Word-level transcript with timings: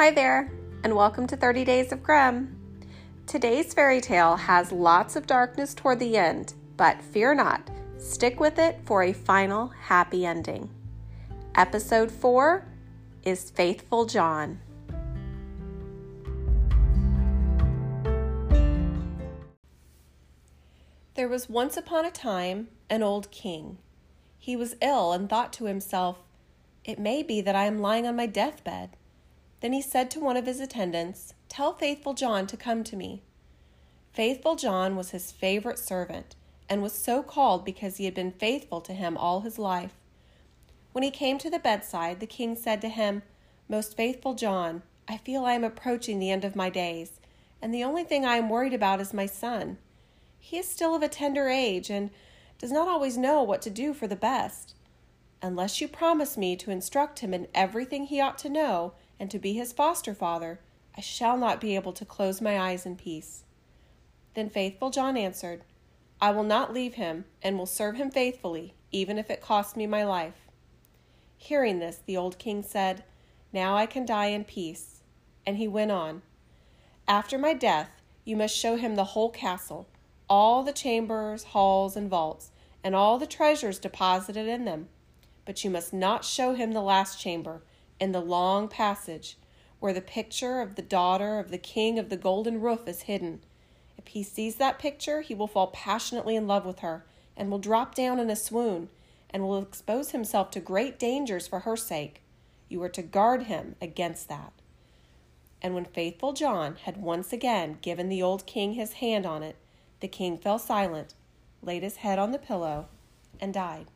Hi 0.00 0.10
there, 0.10 0.50
and 0.82 0.96
welcome 0.96 1.26
to 1.26 1.36
30 1.36 1.62
Days 1.62 1.92
of 1.92 2.02
Grimm. 2.02 2.56
Today's 3.26 3.74
fairy 3.74 4.00
tale 4.00 4.34
has 4.34 4.72
lots 4.72 5.14
of 5.14 5.26
darkness 5.26 5.74
toward 5.74 5.98
the 5.98 6.16
end, 6.16 6.54
but 6.78 7.02
fear 7.02 7.34
not, 7.34 7.68
stick 7.98 8.40
with 8.40 8.58
it 8.58 8.80
for 8.86 9.02
a 9.02 9.12
final 9.12 9.68
happy 9.68 10.24
ending. 10.24 10.70
Episode 11.54 12.10
4 12.10 12.64
is 13.24 13.50
Faithful 13.50 14.06
John. 14.06 14.60
There 21.12 21.28
was 21.28 21.50
once 21.50 21.76
upon 21.76 22.06
a 22.06 22.10
time 22.10 22.68
an 22.88 23.02
old 23.02 23.30
king. 23.30 23.76
He 24.38 24.56
was 24.56 24.76
ill 24.80 25.12
and 25.12 25.28
thought 25.28 25.52
to 25.52 25.66
himself, 25.66 26.20
It 26.86 26.98
may 26.98 27.22
be 27.22 27.42
that 27.42 27.54
I 27.54 27.66
am 27.66 27.80
lying 27.80 28.06
on 28.06 28.16
my 28.16 28.24
deathbed. 28.24 28.96
Then 29.60 29.72
he 29.72 29.82
said 29.82 30.10
to 30.10 30.20
one 30.20 30.36
of 30.36 30.46
his 30.46 30.60
attendants, 30.60 31.34
Tell 31.48 31.72
Faithful 31.72 32.14
John 32.14 32.46
to 32.46 32.56
come 32.56 32.82
to 32.84 32.96
me. 32.96 33.22
Faithful 34.12 34.56
John 34.56 34.96
was 34.96 35.10
his 35.10 35.32
favorite 35.32 35.78
servant, 35.78 36.34
and 36.68 36.82
was 36.82 36.92
so 36.92 37.22
called 37.22 37.64
because 37.64 37.98
he 37.98 38.06
had 38.06 38.14
been 38.14 38.32
faithful 38.32 38.80
to 38.80 38.92
him 38.92 39.16
all 39.16 39.40
his 39.40 39.58
life. 39.58 39.94
When 40.92 41.04
he 41.04 41.10
came 41.10 41.38
to 41.38 41.50
the 41.50 41.58
bedside, 41.58 42.20
the 42.20 42.26
king 42.26 42.56
said 42.56 42.80
to 42.80 42.88
him, 42.88 43.22
Most 43.68 43.96
faithful 43.96 44.34
John, 44.34 44.82
I 45.06 45.16
feel 45.16 45.44
I 45.44 45.52
am 45.52 45.64
approaching 45.64 46.18
the 46.18 46.30
end 46.30 46.44
of 46.44 46.56
my 46.56 46.70
days, 46.70 47.20
and 47.60 47.74
the 47.74 47.84
only 47.84 48.04
thing 48.04 48.24
I 48.24 48.36
am 48.36 48.48
worried 48.48 48.74
about 48.74 49.00
is 49.00 49.12
my 49.12 49.26
son. 49.26 49.78
He 50.38 50.56
is 50.58 50.68
still 50.68 50.94
of 50.94 51.02
a 51.02 51.08
tender 51.08 51.48
age 51.48 51.90
and 51.90 52.10
does 52.58 52.72
not 52.72 52.88
always 52.88 53.18
know 53.18 53.42
what 53.42 53.62
to 53.62 53.70
do 53.70 53.92
for 53.92 54.06
the 54.06 54.16
best. 54.16 54.74
Unless 55.42 55.80
you 55.80 55.88
promise 55.88 56.36
me 56.36 56.56
to 56.56 56.70
instruct 56.70 57.20
him 57.20 57.32
in 57.32 57.48
everything 57.54 58.06
he 58.06 58.20
ought 58.20 58.38
to 58.38 58.48
know, 58.48 58.92
and 59.20 59.30
to 59.30 59.38
be 59.38 59.52
his 59.52 59.72
foster 59.72 60.14
father, 60.14 60.58
I 60.96 61.02
shall 61.02 61.36
not 61.36 61.60
be 61.60 61.76
able 61.76 61.92
to 61.92 62.06
close 62.06 62.40
my 62.40 62.58
eyes 62.58 62.86
in 62.86 62.96
peace. 62.96 63.44
Then 64.34 64.48
faithful 64.48 64.88
John 64.90 65.16
answered, 65.16 65.62
I 66.22 66.32
will 66.32 66.42
not 66.42 66.72
leave 66.72 66.94
him, 66.94 67.26
and 67.42 67.56
will 67.56 67.66
serve 67.66 67.96
him 67.96 68.10
faithfully, 68.10 68.74
even 68.90 69.18
if 69.18 69.30
it 69.30 69.42
cost 69.42 69.76
me 69.76 69.86
my 69.86 70.04
life. 70.04 70.48
Hearing 71.36 71.78
this, 71.78 72.00
the 72.04 72.16
old 72.16 72.38
king 72.38 72.62
said, 72.62 73.04
Now 73.52 73.76
I 73.76 73.86
can 73.86 74.04
die 74.04 74.26
in 74.26 74.44
peace. 74.44 75.02
And 75.46 75.56
he 75.56 75.68
went 75.68 75.90
on, 75.90 76.22
After 77.06 77.38
my 77.38 77.54
death, 77.54 77.90
you 78.24 78.36
must 78.36 78.56
show 78.56 78.76
him 78.76 78.96
the 78.96 79.04
whole 79.04 79.30
castle, 79.30 79.88
all 80.28 80.62
the 80.62 80.72
chambers, 80.72 81.44
halls, 81.44 81.96
and 81.96 82.08
vaults, 82.08 82.50
and 82.84 82.94
all 82.94 83.18
the 83.18 83.26
treasures 83.26 83.78
deposited 83.78 84.46
in 84.46 84.64
them. 84.64 84.88
But 85.44 85.64
you 85.64 85.70
must 85.70 85.92
not 85.92 86.24
show 86.24 86.54
him 86.54 86.72
the 86.72 86.82
last 86.82 87.18
chamber, 87.18 87.62
in 88.00 88.12
the 88.12 88.20
long 88.20 88.66
passage 88.66 89.36
where 89.78 89.92
the 89.92 90.00
picture 90.00 90.60
of 90.60 90.74
the 90.74 90.82
daughter 90.82 91.38
of 91.38 91.50
the 91.50 91.58
king 91.58 91.98
of 91.98 92.08
the 92.08 92.16
golden 92.16 92.60
roof 92.60 92.86
is 92.86 93.02
hidden. 93.02 93.40
If 93.96 94.08
he 94.08 94.22
sees 94.22 94.56
that 94.56 94.78
picture, 94.78 95.20
he 95.20 95.34
will 95.34 95.46
fall 95.46 95.68
passionately 95.68 96.36
in 96.36 96.46
love 96.46 96.64
with 96.64 96.80
her 96.80 97.04
and 97.36 97.50
will 97.50 97.58
drop 97.58 97.94
down 97.94 98.18
in 98.18 98.30
a 98.30 98.36
swoon 98.36 98.88
and 99.30 99.46
will 99.46 99.62
expose 99.62 100.10
himself 100.10 100.50
to 100.50 100.60
great 100.60 100.98
dangers 100.98 101.46
for 101.46 101.60
her 101.60 101.76
sake. 101.76 102.22
You 102.68 102.82
are 102.82 102.88
to 102.90 103.02
guard 103.02 103.44
him 103.44 103.76
against 103.80 104.28
that. 104.28 104.52
And 105.62 105.74
when 105.74 105.84
faithful 105.84 106.32
John 106.32 106.76
had 106.84 106.96
once 106.96 107.32
again 107.32 107.78
given 107.82 108.08
the 108.08 108.22
old 108.22 108.46
king 108.46 108.74
his 108.74 108.94
hand 108.94 109.26
on 109.26 109.42
it, 109.42 109.56
the 110.00 110.08
king 110.08 110.38
fell 110.38 110.58
silent, 110.58 111.14
laid 111.62 111.82
his 111.82 111.96
head 111.96 112.18
on 112.18 112.32
the 112.32 112.38
pillow, 112.38 112.88
and 113.40 113.52
died. 113.52 113.86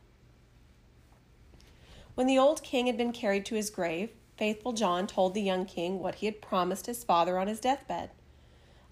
When 2.15 2.27
the 2.27 2.39
old 2.39 2.63
king 2.63 2.87
had 2.87 2.97
been 2.97 3.11
carried 3.11 3.45
to 3.47 3.55
his 3.55 3.69
grave, 3.69 4.09
faithful 4.37 4.71
John 4.71 5.05
told 5.05 5.33
the 5.33 5.41
young 5.41 5.65
king 5.65 5.99
what 5.99 6.15
he 6.15 6.25
had 6.25 6.41
promised 6.41 6.85
his 6.85 7.03
father 7.03 7.37
on 7.37 7.47
his 7.47 7.59
deathbed. 7.59 8.11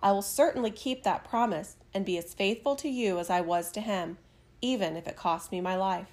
I 0.01 0.11
will 0.11 0.21
certainly 0.21 0.71
keep 0.71 1.03
that 1.03 1.23
promise 1.23 1.77
and 1.93 2.05
be 2.05 2.17
as 2.17 2.33
faithful 2.33 2.75
to 2.75 2.89
you 2.89 3.19
as 3.19 3.29
I 3.29 3.39
was 3.39 3.71
to 3.71 3.81
him, 3.81 4.17
even 4.61 4.97
if 4.97 5.07
it 5.07 5.15
cost 5.15 5.53
me 5.53 5.61
my 5.61 5.77
life. 5.77 6.09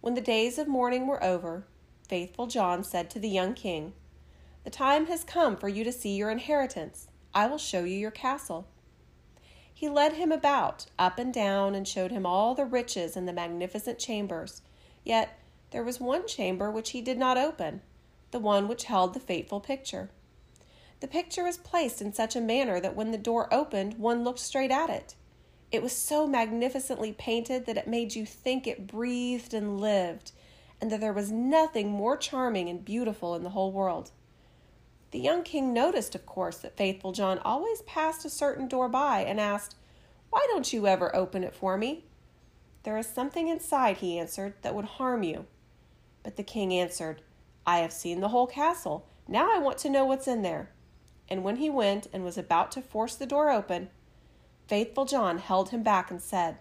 When 0.00 0.14
the 0.14 0.22
days 0.22 0.56
of 0.58 0.66
mourning 0.66 1.06
were 1.06 1.22
over, 1.22 1.66
faithful 2.08 2.46
John 2.46 2.82
said 2.82 3.10
to 3.10 3.18
the 3.18 3.28
young 3.28 3.52
king, 3.52 3.92
The 4.64 4.70
time 4.70 5.06
has 5.06 5.24
come 5.24 5.58
for 5.58 5.68
you 5.68 5.84
to 5.84 5.92
see 5.92 6.16
your 6.16 6.30
inheritance. 6.30 7.08
I 7.34 7.46
will 7.46 7.58
show 7.58 7.84
you 7.84 7.98
your 7.98 8.10
castle. 8.10 8.66
He 9.72 9.90
led 9.90 10.14
him 10.14 10.32
about, 10.32 10.86
up 10.98 11.18
and 11.18 11.32
down, 11.32 11.74
and 11.74 11.86
showed 11.86 12.10
him 12.10 12.24
all 12.24 12.54
the 12.54 12.64
riches 12.64 13.14
and 13.14 13.28
the 13.28 13.32
magnificent 13.34 13.98
chambers. 13.98 14.62
Yet 15.04 15.38
there 15.70 15.84
was 15.84 16.00
one 16.00 16.26
chamber 16.26 16.70
which 16.70 16.90
he 16.90 17.00
did 17.00 17.18
not 17.18 17.38
open, 17.38 17.80
the 18.30 18.38
one 18.38 18.68
which 18.68 18.84
held 18.84 19.14
the 19.14 19.20
fateful 19.20 19.60
picture. 19.60 20.10
The 21.00 21.08
picture 21.08 21.44
was 21.44 21.56
placed 21.56 22.02
in 22.02 22.12
such 22.12 22.36
a 22.36 22.40
manner 22.40 22.80
that 22.80 22.96
when 22.96 23.10
the 23.10 23.18
door 23.18 23.52
opened, 23.52 23.94
one 23.94 24.22
looked 24.22 24.38
straight 24.38 24.70
at 24.70 24.90
it. 24.90 25.14
It 25.72 25.82
was 25.82 25.92
so 25.92 26.26
magnificently 26.26 27.12
painted 27.12 27.66
that 27.66 27.76
it 27.76 27.86
made 27.86 28.14
you 28.14 28.26
think 28.26 28.66
it 28.66 28.86
breathed 28.86 29.54
and 29.54 29.80
lived, 29.80 30.32
and 30.80 30.90
that 30.90 31.00
there 31.00 31.12
was 31.12 31.30
nothing 31.30 31.90
more 31.90 32.16
charming 32.16 32.68
and 32.68 32.84
beautiful 32.84 33.34
in 33.34 33.44
the 33.44 33.50
whole 33.50 33.70
world. 33.70 34.10
The 35.12 35.20
young 35.20 35.42
king 35.42 35.72
noticed, 35.72 36.14
of 36.14 36.26
course, 36.26 36.58
that 36.58 36.76
faithful 36.76 37.12
John 37.12 37.38
always 37.38 37.82
passed 37.82 38.24
a 38.24 38.30
certain 38.30 38.68
door 38.68 38.88
by 38.88 39.20
and 39.20 39.40
asked, 39.40 39.76
Why 40.30 40.46
don't 40.50 40.72
you 40.72 40.86
ever 40.86 41.14
open 41.14 41.44
it 41.44 41.54
for 41.54 41.76
me? 41.76 42.04
There 42.82 42.98
is 42.98 43.06
something 43.06 43.48
inside, 43.48 43.98
he 43.98 44.18
answered, 44.18 44.54
that 44.62 44.74
would 44.74 44.84
harm 44.84 45.22
you. 45.22 45.46
But 46.22 46.36
the 46.36 46.42
king 46.42 46.72
answered, 46.72 47.22
I 47.66 47.78
have 47.78 47.92
seen 47.92 48.20
the 48.20 48.28
whole 48.28 48.46
castle. 48.46 49.06
Now 49.28 49.54
I 49.54 49.58
want 49.58 49.78
to 49.78 49.90
know 49.90 50.04
what's 50.04 50.28
in 50.28 50.42
there. 50.42 50.70
And 51.28 51.44
when 51.44 51.56
he 51.56 51.70
went 51.70 52.08
and 52.12 52.24
was 52.24 52.36
about 52.36 52.72
to 52.72 52.82
force 52.82 53.14
the 53.14 53.26
door 53.26 53.50
open, 53.50 53.90
faithful 54.66 55.04
John 55.04 55.38
held 55.38 55.70
him 55.70 55.82
back 55.82 56.10
and 56.10 56.20
said, 56.20 56.58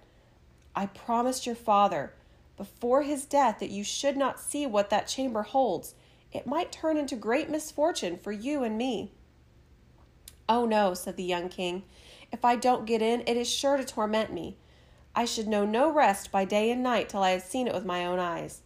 I 0.76 0.86
promised 0.86 1.46
your 1.46 1.56
father 1.56 2.14
before 2.58 3.02
his 3.02 3.26
death 3.26 3.60
that 3.60 3.72
you 3.72 3.84
should 3.84 4.18
not 4.18 4.40
see 4.40 4.66
what 4.66 4.90
that 4.92 5.08
chamber 5.08 5.44
holds. 5.44 5.96
It 6.32 6.46
might 6.46 6.72
turn 6.72 6.98
into 6.98 7.16
great 7.16 7.50
misfortune 7.50 8.18
for 8.18 8.32
you 8.32 8.64
and 8.64 8.78
me. 8.78 9.12
Oh, 10.48 10.66
no, 10.66 10.94
said 10.94 11.18
the 11.18 11.24
young 11.24 11.50
king. 11.50 11.84
If 12.32 12.46
I 12.46 12.56
don't 12.56 12.86
get 12.86 13.02
in, 13.02 13.22
it 13.22 13.38
is 13.38 13.50
sure 13.50 13.78
to 13.78 13.84
torment 13.84 14.32
me. 14.32 14.58
I 15.16 15.26
should 15.26 15.48
know 15.48 15.66
no 15.66 15.92
rest 15.92 16.32
by 16.32 16.46
day 16.46 16.70
and 16.72 16.84
night 16.84 17.10
till 17.10 17.24
I 17.24 17.32
had 17.32 17.44
seen 17.44 17.68
it 17.68 17.74
with 17.74 17.86
my 17.86 18.06
own 18.06 18.20
eyes. 18.20 18.62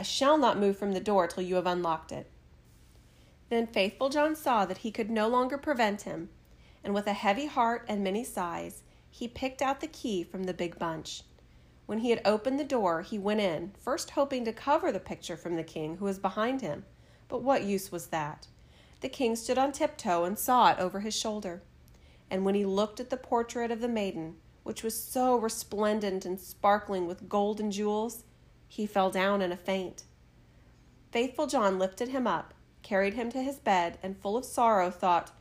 I 0.00 0.02
shall 0.02 0.38
not 0.38 0.58
move 0.58 0.78
from 0.78 0.92
the 0.92 0.98
door 0.98 1.26
till 1.26 1.42
you 1.42 1.56
have 1.56 1.66
unlocked 1.66 2.10
it. 2.10 2.30
Then 3.50 3.66
faithful 3.66 4.08
John 4.08 4.34
saw 4.34 4.64
that 4.64 4.78
he 4.78 4.90
could 4.90 5.10
no 5.10 5.28
longer 5.28 5.58
prevent 5.58 6.02
him, 6.02 6.30
and 6.82 6.94
with 6.94 7.06
a 7.06 7.12
heavy 7.12 7.44
heart 7.44 7.84
and 7.86 8.02
many 8.02 8.24
sighs, 8.24 8.82
he 9.10 9.28
picked 9.28 9.60
out 9.60 9.80
the 9.80 9.86
key 9.86 10.24
from 10.24 10.44
the 10.44 10.54
big 10.54 10.78
bunch. 10.78 11.24
When 11.84 11.98
he 11.98 12.08
had 12.08 12.22
opened 12.24 12.58
the 12.58 12.64
door, 12.64 13.02
he 13.02 13.18
went 13.18 13.42
in, 13.42 13.72
first 13.78 14.12
hoping 14.12 14.42
to 14.46 14.54
cover 14.54 14.90
the 14.90 15.00
picture 15.00 15.36
from 15.36 15.56
the 15.56 15.62
king, 15.62 15.98
who 15.98 16.06
was 16.06 16.18
behind 16.18 16.62
him. 16.62 16.86
But 17.28 17.42
what 17.42 17.64
use 17.64 17.92
was 17.92 18.06
that? 18.06 18.46
The 19.02 19.10
king 19.10 19.36
stood 19.36 19.58
on 19.58 19.70
tiptoe 19.70 20.24
and 20.24 20.38
saw 20.38 20.70
it 20.70 20.78
over 20.78 21.00
his 21.00 21.14
shoulder. 21.14 21.62
And 22.30 22.46
when 22.46 22.54
he 22.54 22.64
looked 22.64 23.00
at 23.00 23.10
the 23.10 23.18
portrait 23.18 23.70
of 23.70 23.82
the 23.82 23.86
maiden, 23.86 24.36
which 24.62 24.82
was 24.82 24.98
so 24.98 25.36
resplendent 25.36 26.24
and 26.24 26.40
sparkling 26.40 27.06
with 27.06 27.28
gold 27.28 27.60
and 27.60 27.70
jewels, 27.70 28.24
he 28.70 28.86
fell 28.86 29.10
down 29.10 29.42
in 29.42 29.50
a 29.50 29.56
faint. 29.56 30.04
Faithful 31.10 31.48
John 31.48 31.76
lifted 31.76 32.10
him 32.10 32.28
up, 32.28 32.54
carried 32.84 33.14
him 33.14 33.28
to 33.32 33.42
his 33.42 33.58
bed, 33.58 33.98
and 34.00 34.16
full 34.16 34.36
of 34.36 34.44
sorrow 34.44 34.92
thought, 34.92 35.32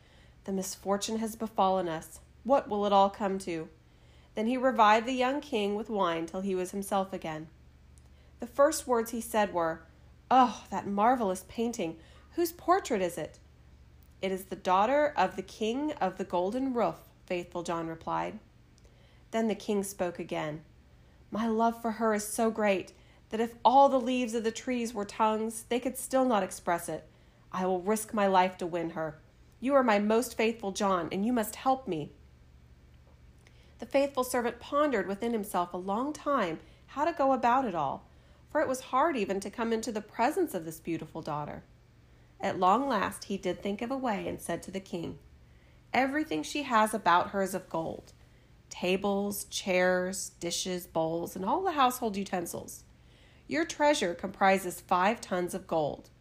The 0.46 0.52
misfortune 0.52 1.20
has 1.20 1.36
befallen 1.36 1.88
us. 1.88 2.22
What 2.44 2.68
will 2.68 2.88
it 2.88 2.92
all 2.92 3.12
come 3.12 3.38
to? 3.40 3.70
Then 4.34 4.48
he 4.48 4.58
revived 4.58 5.06
the 5.06 5.14
young 5.14 5.42
king 5.42 5.76
with 5.76 5.92
wine 5.92 6.26
till 6.26 6.42
he 6.42 6.56
was 6.56 6.72
himself 6.72 7.14
again. 7.14 7.50
The 8.40 8.48
first 8.48 8.88
words 8.88 9.12
he 9.12 9.22
said 9.22 9.54
were, 9.54 9.84
Oh, 10.32 10.64
that 10.72 10.88
marvelous 10.88 11.46
painting! 11.48 11.98
Whose 12.32 12.52
portrait 12.52 13.02
is 13.02 13.16
it? 13.16 13.38
It 14.24 14.32
is 14.32 14.46
the 14.46 14.56
daughter 14.56 15.14
of 15.16 15.36
the 15.36 15.44
king 15.44 15.92
of 16.02 16.18
the 16.18 16.24
golden 16.24 16.74
roof, 16.74 16.96
faithful 17.28 17.62
John 17.62 17.86
replied. 17.86 18.40
Then 19.30 19.48
the 19.48 19.56
king 19.56 19.84
spoke 19.84 20.18
again. 20.18 20.62
My 21.30 21.48
love 21.48 21.80
for 21.80 21.92
her 21.92 22.16
is 22.16 22.28
so 22.28 22.50
great 22.50 22.94
that 23.30 23.40
if 23.40 23.56
all 23.64 23.90
the 23.90 24.00
leaves 24.00 24.34
of 24.34 24.44
the 24.44 24.52
trees 24.52 24.94
were 24.94 25.06
tongues, 25.06 25.66
they 25.70 25.80
could 25.80 25.98
still 25.98 26.26
not 26.26 26.44
express 26.44 26.90
it. 26.90 27.08
I 27.52 27.66
will 27.66 27.82
risk 27.82 28.14
my 28.14 28.28
life 28.28 28.58
to 28.58 28.68
win 28.68 28.92
her. 28.92 29.20
You 29.60 29.76
are 29.76 29.84
my 29.84 30.00
most 30.00 30.38
faithful 30.38 30.72
John, 30.72 31.10
and 31.12 31.26
you 31.26 31.34
must 31.34 31.58
help 31.58 31.88
me. 31.88 32.12
The 33.80 33.86
faithful 33.86 34.24
servant 34.24 34.60
pondered 34.60 35.08
within 35.08 35.34
himself 35.34 35.74
a 35.74 35.78
long 35.78 36.14
time 36.14 36.60
how 36.88 37.06
to 37.06 37.14
go 37.14 37.32
about 37.32 37.66
it 37.66 37.76
all, 37.76 38.06
for 38.50 38.62
it 38.62 38.68
was 38.68 38.80
hard 38.80 39.16
even 39.16 39.40
to 39.42 39.50
come 39.50 39.72
into 39.72 39.92
the 39.92 40.02
presence 40.02 40.54
of 40.54 40.66
this 40.66 40.80
beautiful 40.80 41.22
daughter. 41.22 41.64
At 42.42 42.60
long 42.60 42.88
last 42.88 43.26
he 43.26 43.38
did 43.38 43.62
think 43.62 43.82
of 43.82 43.92
a 43.92 43.98
way 43.98 44.28
and 44.28 44.42
said 44.42 44.64
to 44.64 44.72
the 44.72 44.80
king, 44.80 45.20
Everything 45.94 46.44
she 46.44 46.64
has 46.64 46.94
about 46.94 47.32
her 47.32 47.42
is 47.42 47.54
of 47.54 47.70
gold 47.70 48.14
tables, 48.70 49.46
chairs, 49.46 50.32
dishes, 50.40 50.86
bowls, 50.86 51.36
and 51.36 51.44
all 51.44 51.64
the 51.64 51.72
household 51.72 52.16
utensils. 52.16 52.84
Your 53.50 53.66
treasure 53.66 54.14
comprises 54.14 54.80
five 54.80 55.20
tons 55.22 55.56
of 55.56 55.66
gold. 55.66 56.12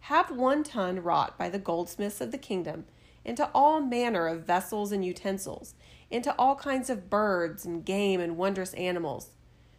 Have 0.00 0.30
one 0.30 0.62
ton 0.62 1.02
wrought 1.02 1.38
by 1.38 1.48
the 1.48 1.58
goldsmiths 1.58 2.20
of 2.20 2.32
the 2.32 2.38
kingdom 2.38 2.84
into 3.24 3.48
all 3.54 3.80
manner 3.80 4.26
of 4.26 4.44
vessels 4.44 4.92
and 4.92 5.02
utensils, 5.02 5.74
into 6.10 6.34
all 6.38 6.54
kinds 6.54 6.90
of 6.90 7.08
birds 7.08 7.64
and 7.64 7.82
game 7.82 8.20
and 8.20 8.36
wondrous 8.36 8.74
animals. 8.74 9.30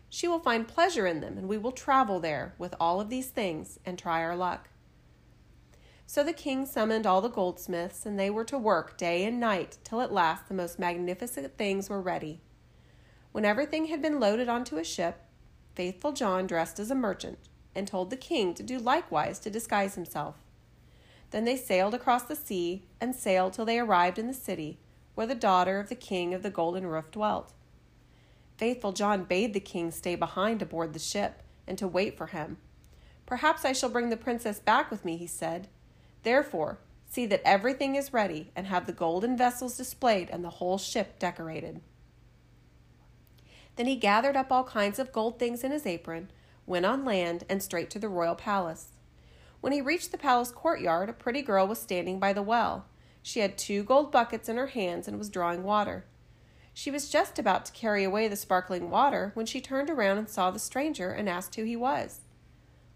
She 0.10 0.28
will 0.28 0.40
find 0.40 0.68
pleasure 0.68 1.06
in 1.06 1.22
them, 1.22 1.38
and 1.38 1.48
we 1.48 1.60
will 1.60 1.72
travel 1.72 2.20
there 2.20 2.56
with 2.58 2.74
all 2.80 3.00
of 3.00 3.10
these 3.10 3.28
things 3.28 3.80
and 3.86 3.96
try 3.96 4.24
our 4.24 4.36
luck. 4.36 4.68
So 6.08 6.24
the 6.24 6.34
king 6.34 6.66
summoned 6.66 7.06
all 7.06 7.22
the 7.22 7.30
goldsmiths, 7.30 8.08
and 8.08 8.20
they 8.20 8.32
were 8.32 8.46
to 8.46 8.58
work 8.58 8.98
day 8.98 9.24
and 9.24 9.40
night 9.40 9.78
till 9.84 10.02
at 10.02 10.12
last 10.12 10.48
the 10.48 10.56
most 10.56 10.80
magnificent 10.80 11.60
things 11.60 11.92
were 11.92 12.02
ready. 12.02 12.42
When 13.32 13.46
everything 13.46 13.86
had 13.86 14.02
been 14.02 14.20
loaded 14.20 14.50
onto 14.50 14.78
a 14.78 14.84
ship, 14.84 15.28
faithful 15.76 16.12
John 16.12 16.48
dressed 16.48 16.80
as 16.80 16.92
a 16.92 16.96
merchant 16.96 17.40
and 17.76 17.88
told 17.88 18.10
the 18.10 18.18
king 18.18 18.54
to 18.56 18.64
do 18.64 18.80
likewise 18.80 19.40
to 19.40 19.50
disguise 19.50 19.96
himself. 19.96 20.36
Then 21.32 21.46
they 21.46 21.56
sailed 21.56 21.94
across 21.94 22.24
the 22.24 22.36
sea 22.36 22.84
and 23.00 23.16
sailed 23.16 23.54
till 23.54 23.66
they 23.66 23.80
arrived 23.80 24.20
in 24.20 24.28
the 24.28 24.34
city 24.34 24.78
where 25.16 25.28
the 25.28 25.36
daughter 25.36 25.80
of 25.80 25.90
the 25.90 25.96
king 25.96 26.34
of 26.34 26.44
the 26.44 26.50
golden 26.50 26.86
roof 26.86 27.12
dwelt. 27.12 27.54
Faithful 28.58 28.92
John 28.92 29.24
bade 29.24 29.54
the 29.54 29.60
king 29.60 29.92
stay 29.92 30.16
behind 30.16 30.62
aboard 30.62 30.94
the 30.94 31.00
ship 31.00 31.42
and 31.68 31.78
to 31.78 31.88
wait 31.88 32.18
for 32.18 32.28
him. 32.28 32.58
Perhaps 33.26 33.66
I 33.66 33.74
shall 33.74 33.90
bring 33.90 34.10
the 34.10 34.18
princess 34.18 34.60
back 34.60 34.92
with 34.92 35.06
me, 35.06 35.18
he 35.18 35.28
said. 35.28 35.68
Therefore, 36.24 36.80
see 37.06 37.26
that 37.26 37.42
everything 37.46 37.96
is 37.96 38.14
ready 38.14 38.52
and 38.56 38.68
have 38.68 38.86
the 38.86 38.94
golden 38.94 39.38
vessels 39.38 39.78
displayed 39.78 40.30
and 40.30 40.44
the 40.44 40.50
whole 40.50 40.78
ship 40.78 41.18
decorated. 41.18 41.82
Then 43.76 43.88
he 43.88 43.96
gathered 43.96 44.36
up 44.36 44.52
all 44.52 44.64
kinds 44.64 45.00
of 45.00 45.12
gold 45.12 45.40
things 45.40 45.64
in 45.64 45.72
his 45.72 45.86
apron, 45.86 46.32
went 46.66 46.86
on 46.86 47.06
land, 47.06 47.46
and 47.50 47.64
straight 47.64 47.90
to 47.92 48.00
the 48.00 48.10
royal 48.10 48.36
palace. 48.36 48.90
When 49.62 49.74
he 49.74 49.82
reached 49.82 50.12
the 50.12 50.18
palace 50.18 50.52
courtyard, 50.52 51.10
a 51.10 51.14
pretty 51.14 51.42
girl 51.42 51.68
was 51.68 51.80
standing 51.80 52.20
by 52.20 52.34
the 52.34 52.42
well. 52.42 52.86
She 53.22 53.40
had 53.40 53.58
two 53.58 53.84
gold 53.84 54.12
buckets 54.12 54.50
in 54.50 54.58
her 54.58 54.68
hands 54.68 55.08
and 55.08 55.18
was 55.18 55.30
drawing 55.30 55.64
water. 55.64 56.06
She 56.74 56.90
was 56.90 57.10
just 57.10 57.38
about 57.38 57.66
to 57.66 57.72
carry 57.72 58.04
away 58.04 58.28
the 58.28 58.36
sparkling 58.36 58.90
water 58.90 59.32
when 59.34 59.46
she 59.46 59.62
turned 59.62 59.90
around 59.90 60.18
and 60.18 60.30
saw 60.30 60.52
the 60.52 60.60
stranger 60.60 61.12
and 61.12 61.30
asked 61.30 61.56
who 61.56 61.64
he 61.64 61.76
was. 61.76 62.22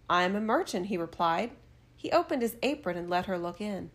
I 0.10 0.24
am 0.24 0.36
a 0.36 0.42
merchant, 0.42 0.88
he 0.88 0.98
replied. 0.98 1.52
He 1.96 2.12
opened 2.12 2.42
his 2.42 2.56
apron 2.64 2.98
and 2.98 3.10
let 3.10 3.26
her 3.26 3.38
look 3.38 3.60
in. 3.60 3.92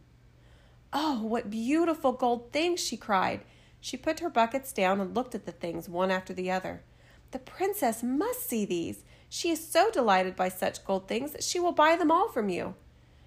Oh, 0.92 1.22
what 1.22 1.50
beautiful 1.50 2.12
gold 2.12 2.52
things! 2.52 2.80
she 2.80 2.96
cried. 2.96 3.42
She 3.80 3.96
put 3.96 4.20
her 4.20 4.28
buckets 4.28 4.72
down 4.72 5.00
and 5.00 5.14
looked 5.14 5.34
at 5.34 5.46
the 5.46 5.52
things 5.52 5.88
one 5.88 6.10
after 6.10 6.32
the 6.32 6.50
other. 6.50 6.82
The 7.30 7.38
princess 7.38 8.02
must 8.02 8.48
see 8.48 8.64
these. 8.64 9.04
She 9.28 9.50
is 9.50 9.66
so 9.66 9.90
delighted 9.90 10.36
by 10.36 10.48
such 10.48 10.84
gold 10.84 11.08
things 11.08 11.32
that 11.32 11.44
she 11.44 11.60
will 11.60 11.72
buy 11.72 11.96
them 11.96 12.10
all 12.10 12.28
from 12.28 12.48
you. 12.48 12.74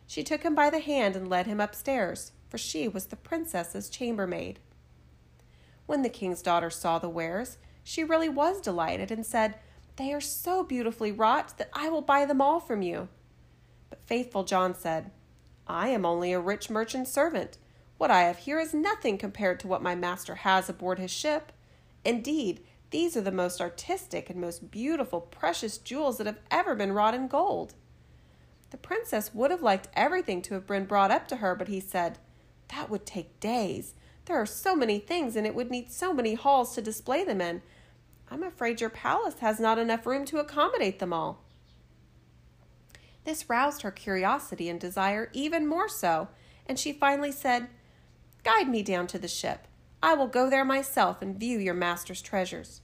She 0.06 0.24
took 0.24 0.44
him 0.44 0.54
by 0.54 0.70
the 0.70 0.80
hand 0.80 1.16
and 1.16 1.30
led 1.30 1.48
him 1.48 1.60
upstairs, 1.60 2.34
for 2.50 2.58
she 2.58 2.88
was 2.88 3.06
the 3.06 3.16
princess's 3.16 3.90
chambermaid. 3.90 4.60
When 5.86 6.02
the 6.02 6.10
king's 6.10 6.42
daughter 6.42 6.70
saw 6.70 7.00
the 7.00 7.10
wares, 7.10 7.58
she 7.84 8.04
really 8.04 8.30
was 8.30 8.62
delighted 8.62 9.12
and 9.12 9.26
said, 9.26 9.56
They 9.96 10.14
are 10.14 10.22
so 10.22 10.64
beautifully 10.64 11.12
wrought 11.12 11.58
that 11.58 11.70
I 11.74 11.90
will 11.90 12.02
buy 12.02 12.26
them 12.26 12.42
all 12.42 12.60
from 12.60 12.82
you. 12.82 13.10
But 13.90 14.04
faithful 14.04 14.44
John 14.44 14.76
said, 14.76 15.12
I 15.68 15.90
am 15.90 16.06
only 16.06 16.34
a 16.34 16.40
rich 16.40 16.70
merchant's 16.70 17.12
servant. 17.12 17.58
What 17.98 18.12
I 18.12 18.24
have 18.24 18.40
here 18.40 18.60
is 18.60 18.74
nothing 18.74 19.18
compared 19.18 19.60
to 19.62 19.68
what 19.68 19.82
my 19.82 19.96
master 19.96 20.36
has 20.36 20.70
aboard 20.70 21.00
his 21.00 21.12
ship. 21.12 21.52
Indeed, 22.04 22.62
these 22.90 23.16
are 23.16 23.22
the 23.22 23.32
most 23.32 23.62
artistic 23.62 24.30
and 24.30 24.40
most 24.40 24.70
beautiful 24.70 25.22
precious 25.22 25.78
jewels 25.78 26.18
that 26.18 26.28
have 26.28 26.40
ever 26.52 26.76
been 26.76 26.92
wrought 26.92 27.16
in 27.16 27.28
gold. 27.28 27.74
The 28.72 28.78
princess 28.78 29.34
would 29.34 29.52
have 29.52 29.62
liked 29.62 29.88
everything 29.94 30.42
to 30.44 30.54
have 30.56 30.68
been 30.68 30.86
brought 30.86 31.12
up 31.12 31.28
to 31.30 31.38
her, 31.38 31.56
but 31.56 31.68
he 31.68 31.80
said, 31.80 32.18
That 32.70 32.90
would 32.90 33.06
take 33.06 33.40
days. 33.40 33.94
There 34.26 34.38
are 34.38 34.46
so 34.46 34.76
many 34.76 35.00
things, 35.00 35.36
and 35.36 35.46
it 35.46 35.56
would 35.56 35.70
need 35.70 35.92
so 35.92 36.14
many 36.14 36.34
halls 36.34 36.76
to 36.76 36.82
display 36.82 37.24
them 37.24 37.42
in. 37.42 37.62
I'm 38.30 38.44
afraid 38.44 38.82
your 38.82 38.90
palace 38.90 39.40
has 39.40 39.60
not 39.60 39.78
enough 39.78 40.06
room 40.06 40.26
to 40.26 40.40
accommodate 40.40 41.00
them 41.00 41.14
all. 41.14 41.44
This 43.26 43.50
roused 43.50 43.84
her 43.84 43.92
curiosity 43.92 44.70
and 44.70 44.80
desire 44.80 45.30
even 45.34 45.68
more 45.68 45.88
so, 45.88 46.30
and 46.68 46.80
she 46.80 46.94
finally 46.94 47.32
said, 47.32 47.70
Guide 48.44 48.70
me 48.70 48.84
down 48.84 49.08
to 49.08 49.20
the 49.20 49.28
ship. 49.28 49.68
I 50.02 50.14
will 50.14 50.28
go 50.28 50.50
there 50.50 50.66
myself 50.66 51.22
and 51.22 51.40
view 51.40 51.60
your 51.60 51.74
master's 51.74 52.22
treasures. 52.22 52.82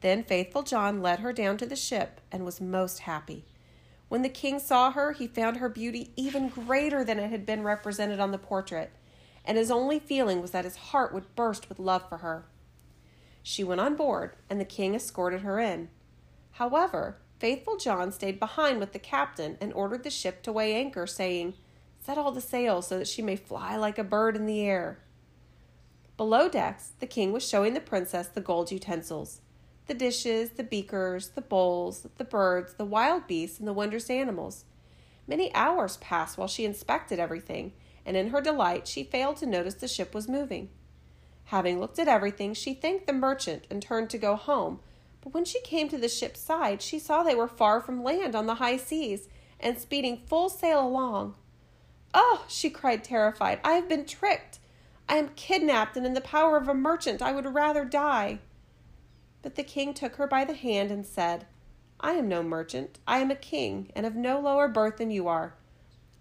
Then 0.00 0.24
faithful 0.24 0.62
John 0.62 1.00
led 1.00 1.20
her 1.20 1.32
down 1.32 1.56
to 1.58 1.66
the 1.66 1.76
ship 1.76 2.20
and 2.32 2.44
was 2.44 2.60
most 2.60 3.00
happy. 3.00 3.44
When 4.08 4.22
the 4.22 4.28
king 4.28 4.58
saw 4.58 4.90
her, 4.90 5.12
he 5.12 5.26
found 5.26 5.58
her 5.58 5.68
beauty 5.68 6.12
even 6.16 6.48
greater 6.48 7.04
than 7.04 7.18
it 7.18 7.30
had 7.30 7.46
been 7.46 7.62
represented 7.62 8.20
on 8.20 8.32
the 8.32 8.38
portrait 8.38 8.92
and 9.44 9.58
his 9.58 9.70
only 9.70 9.98
feeling 9.98 10.40
was 10.40 10.52
that 10.52 10.64
his 10.64 10.76
heart 10.76 11.12
would 11.12 11.34
burst 11.34 11.68
with 11.68 11.78
love 11.78 12.08
for 12.08 12.18
her. 12.18 12.44
She 13.42 13.64
went 13.64 13.80
on 13.80 13.96
board, 13.96 14.36
and 14.48 14.60
the 14.60 14.64
king 14.64 14.94
escorted 14.94 15.40
her 15.40 15.58
in. 15.58 15.88
However, 16.52 17.18
faithful 17.38 17.76
John 17.76 18.12
stayed 18.12 18.38
behind 18.38 18.78
with 18.78 18.92
the 18.92 18.98
captain 18.98 19.58
and 19.60 19.72
ordered 19.72 20.04
the 20.04 20.10
ship 20.10 20.42
to 20.44 20.52
weigh 20.52 20.74
anchor, 20.74 21.06
saying, 21.06 21.54
Set 22.04 22.18
all 22.18 22.32
the 22.32 22.40
sails 22.40 22.88
so 22.88 22.98
that 22.98 23.06
she 23.06 23.22
may 23.22 23.36
fly 23.36 23.76
like 23.76 23.96
a 23.96 24.04
bird 24.04 24.34
in 24.34 24.46
the 24.46 24.60
air. 24.60 24.98
Below 26.16 26.48
decks, 26.48 26.92
the 26.98 27.06
king 27.06 27.32
was 27.32 27.48
showing 27.48 27.74
the 27.74 27.80
princess 27.80 28.26
the 28.26 28.40
gold 28.40 28.70
utensils 28.70 29.40
the 29.86 29.94
dishes, 29.94 30.50
the 30.50 30.62
beakers, 30.62 31.30
the 31.30 31.40
bowls, 31.40 32.06
the 32.16 32.24
birds, 32.24 32.74
the 32.74 32.84
wild 32.84 33.26
beasts, 33.26 33.58
and 33.58 33.66
the 33.66 33.72
wondrous 33.72 34.08
animals. 34.08 34.64
Many 35.26 35.52
hours 35.54 35.96
passed 35.96 36.38
while 36.38 36.46
she 36.46 36.64
inspected 36.64 37.18
everything 37.18 37.72
and 38.04 38.16
in 38.16 38.30
her 38.30 38.40
delight 38.40 38.86
she 38.88 39.04
failed 39.04 39.36
to 39.36 39.46
notice 39.46 39.74
the 39.74 39.88
ship 39.88 40.14
was 40.14 40.28
moving. 40.28 40.70
Having 41.46 41.80
looked 41.80 41.98
at 41.98 42.08
everything, 42.08 42.54
she 42.54 42.74
thanked 42.74 43.06
the 43.06 43.12
merchant 43.12 43.66
and 43.70 43.82
turned 43.82 44.10
to 44.10 44.18
go 44.18 44.36
home. 44.36 44.80
But 45.20 45.34
when 45.34 45.44
she 45.44 45.60
came 45.60 45.88
to 45.88 45.98
the 45.98 46.08
ship's 46.08 46.40
side, 46.40 46.82
she 46.82 46.98
saw 46.98 47.22
they 47.22 47.34
were 47.34 47.48
far 47.48 47.80
from 47.80 48.02
land 48.02 48.34
on 48.34 48.46
the 48.46 48.56
high 48.56 48.76
seas 48.76 49.28
and 49.60 49.78
speeding 49.78 50.22
full 50.26 50.48
sail 50.48 50.84
along. 50.84 51.34
Oh, 52.14 52.44
she 52.48 52.70
cried, 52.70 53.04
terrified, 53.04 53.60
I 53.64 53.72
have 53.72 53.88
been 53.88 54.04
tricked. 54.04 54.58
I 55.08 55.16
am 55.16 55.30
kidnapped 55.36 55.96
and 55.96 56.06
in 56.06 56.14
the 56.14 56.20
power 56.20 56.56
of 56.56 56.68
a 56.68 56.74
merchant. 56.74 57.22
I 57.22 57.32
would 57.32 57.46
rather 57.46 57.84
die. 57.84 58.40
But 59.42 59.56
the 59.56 59.62
king 59.62 59.94
took 59.94 60.16
her 60.16 60.26
by 60.26 60.44
the 60.44 60.54
hand 60.54 60.90
and 60.90 61.04
said, 61.04 61.46
I 62.00 62.12
am 62.12 62.28
no 62.28 62.42
merchant. 62.42 62.98
I 63.06 63.18
am 63.18 63.30
a 63.30 63.36
king, 63.36 63.90
and 63.94 64.04
of 64.06 64.14
no 64.14 64.40
lower 64.40 64.68
birth 64.68 64.96
than 64.96 65.10
you 65.10 65.28
are. 65.28 65.54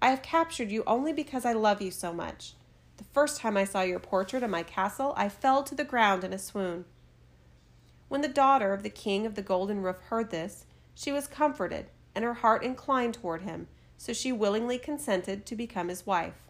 I 0.02 0.10
have 0.10 0.22
captured 0.22 0.72
you 0.72 0.84
only 0.86 1.14
because 1.14 1.46
I 1.46 1.54
love 1.54 1.82
you 1.82 1.92
so 1.92 2.14
much. 2.14 2.54
The 2.98 3.04
first 3.04 3.40
time 3.40 3.58
I 3.58 3.64
saw 3.64 3.82
your 3.82 4.00
portrait 4.00 4.44
in 4.44 4.52
my 4.52 4.64
castle, 4.64 5.14
I 5.18 5.30
fell 5.30 5.64
to 5.64 5.76
the 5.76 5.84
ground 5.84 6.24
in 6.24 6.34
a 6.34 6.38
swoon. 6.38 6.86
When 8.10 8.22
the 8.22 8.28
daughter 8.28 8.74
of 8.74 8.84
the 8.84 8.90
king 8.90 9.26
of 9.26 9.36
the 9.36 9.42
golden 9.42 9.82
roof 9.82 9.98
heard 10.10 10.30
this, 10.30 10.66
she 10.94 11.12
was 11.12 11.28
comforted, 11.28 11.88
and 12.14 12.26
her 12.26 12.36
heart 12.36 12.64
inclined 12.64 13.16
toward 13.16 13.42
him, 13.42 13.68
so 14.02 14.14
she 14.14 14.32
willingly 14.32 14.80
consented 14.80 15.46
to 15.46 15.56
become 15.56 15.88
his 15.88 16.08
wife. 16.08 16.50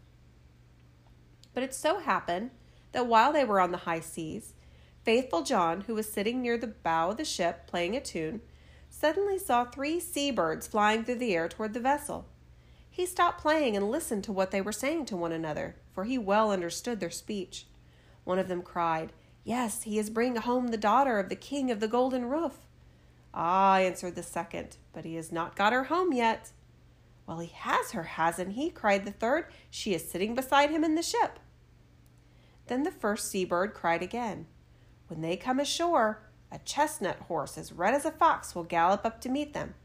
But 1.54 1.64
it 1.64 1.74
so 1.74 2.00
happened 2.00 2.52
that 2.94 3.08
while 3.08 3.34
they 3.34 3.44
were 3.44 3.60
on 3.60 3.72
the 3.72 3.80
high 3.80 4.00
seas, 4.00 4.54
faithful 5.04 5.42
John, 5.42 5.82
who 5.82 5.94
was 5.94 6.10
sitting 6.10 6.42
near 6.42 6.58
the 6.58 6.68
bow 6.68 7.10
of 7.10 7.18
the 7.18 7.26
ship 7.26 7.68
playing 7.68 7.94
a 7.94 8.00
tune, 8.00 8.40
suddenly 8.90 9.38
saw 9.38 9.66
three 9.66 10.00
sea 10.00 10.32
birds 10.32 10.66
flying 10.66 11.04
through 11.04 11.16
the 11.16 11.36
air 11.36 11.50
toward 11.50 11.74
the 11.74 11.82
vessel. 11.82 12.26
He 12.90 13.06
stopped 13.06 13.42
playing 13.42 13.76
and 13.76 13.92
listened 13.92 14.24
to 14.24 14.32
what 14.32 14.52
they 14.52 14.62
were 14.62 14.72
saying 14.72 15.08
to 15.08 15.18
one 15.18 15.34
another, 15.34 15.76
for 15.92 16.06
he 16.06 16.18
well 16.18 16.54
understood 16.54 17.02
their 17.02 17.10
speech. 17.10 17.66
One 18.24 18.40
of 18.40 18.48
them 18.48 18.62
cried, 18.62 19.12
Yes, 19.44 19.84
he 19.84 20.00
is 20.00 20.10
bringing 20.10 20.42
home 20.42 20.70
the 20.70 20.78
daughter 20.78 21.20
of 21.20 21.28
the 21.28 21.36
king 21.36 21.70
of 21.70 21.82
the 21.82 21.90
golden 21.90 22.30
roof. 22.30 22.60
Ah, 23.34 23.76
answered 23.76 24.16
the 24.16 24.24
second, 24.24 24.78
but 24.94 25.04
he 25.04 25.16
has 25.16 25.34
not 25.34 25.58
got 25.58 25.74
her 25.74 25.86
home 25.86 26.14
yet. 26.14 26.54
Well, 27.26 27.40
he 27.40 27.52
has 27.54 27.92
her, 27.92 28.04
hasn't 28.04 28.54
he? 28.54 28.70
cried 28.70 29.06
the 29.06 29.12
third. 29.12 29.46
She 29.70 29.94
is 29.94 30.10
sitting 30.10 30.36
beside 30.36 30.70
him 30.70 30.84
in 30.84 30.96
the 30.96 31.04
ship. 31.04 31.40
Then 32.68 32.84
the 32.84 32.92
first 32.92 33.30
seabird 33.30 33.74
cried 33.74 34.02
again. 34.02 34.48
When 35.08 35.22
they 35.22 35.38
come 35.38 35.60
ashore, 35.60 36.24
a 36.52 36.60
chestnut 36.60 37.18
horse 37.28 37.58
as 37.58 37.72
red 37.72 37.94
as 37.94 38.06
a 38.06 38.12
fox 38.12 38.56
will 38.56 38.64
gallop 38.64 39.06
up 39.06 39.22
to 39.22 39.30
meet 39.30 39.54
them. 39.54 39.76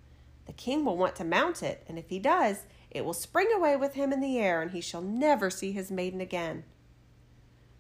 The 0.47 0.53
king 0.53 0.85
will 0.85 0.97
want 0.97 1.17
to 1.17 1.25
mount 1.25 1.63
it, 1.63 1.85
and 1.89 1.99
if 1.99 2.09
he 2.09 2.19
does, 2.19 2.65
it 2.91 3.05
will 3.05 3.13
spring 3.13 3.49
away 3.55 3.77
with 3.77 3.95
him 3.95 4.13
in 4.13 4.21
the 4.21 4.39
air, 4.39 4.63
and 4.63 4.71
he 4.71 4.81
shall 4.81 5.03
never 5.03 5.51
see 5.51 5.73
his 5.73 5.91
maiden 5.91 6.21
again. 6.21 6.65